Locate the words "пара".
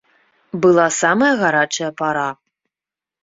2.01-2.27